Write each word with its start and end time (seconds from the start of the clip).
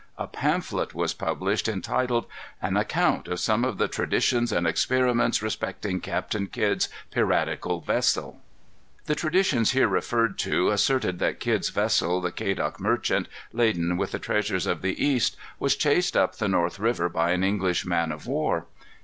A 0.17 0.25
pamphlet 0.25 0.95
was 0.95 1.13
published, 1.13 1.67
entitled: 1.67 2.25
"An 2.59 2.75
Account 2.75 3.27
of 3.27 3.39
Some 3.39 3.63
of 3.63 3.77
the 3.77 3.87
Traditions 3.87 4.51
and 4.51 4.65
Experiments 4.65 5.43
Respecting 5.43 5.99
Captain 5.99 6.47
Kidd's 6.47 6.89
Piratical 7.11 7.81
Vessel." 7.81 8.41
The 9.05 9.13
traditions 9.13 9.73
here 9.73 9.87
referred 9.87 10.39
to 10.39 10.71
asserted 10.71 11.19
that 11.19 11.39
Kidd's 11.39 11.69
vessel, 11.69 12.19
the 12.19 12.31
Quedagh 12.31 12.79
Merchant, 12.79 13.27
laden 13.53 13.95
with 13.95 14.11
the 14.13 14.17
treasures 14.17 14.65
of 14.65 14.81
the 14.81 14.99
East, 15.05 15.37
was 15.59 15.75
chased 15.75 16.17
up 16.17 16.37
the 16.37 16.47
North 16.47 16.79
River 16.79 17.07
by 17.07 17.29
an 17.29 17.43
English 17.43 17.85
man 17.85 18.11
of 18.11 18.25
war. 18.25 18.65